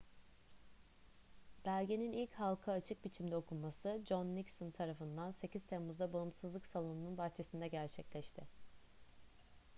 belgenin 1.65 2.11
ilk 2.13 2.31
halka 2.33 2.71
açık 2.71 3.05
biçimde 3.05 3.35
okunması 3.35 4.01
john 4.09 4.35
nixon 4.35 4.71
tarafından 4.71 5.31
8 5.31 5.65
temmuz'da 5.65 6.13
bağımsızlık 6.13 6.67
salonu'nun 6.67 7.17
bahçesinde 7.17 7.67
gerçekleşti 7.67 8.41